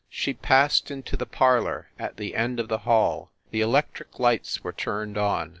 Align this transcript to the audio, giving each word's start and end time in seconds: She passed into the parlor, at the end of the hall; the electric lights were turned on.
She 0.09 0.33
passed 0.33 0.89
into 0.89 1.15
the 1.15 1.27
parlor, 1.27 1.91
at 1.99 2.17
the 2.17 2.35
end 2.35 2.59
of 2.59 2.69
the 2.69 2.79
hall; 2.79 3.29
the 3.51 3.61
electric 3.61 4.17
lights 4.17 4.63
were 4.63 4.73
turned 4.73 5.15
on. 5.15 5.49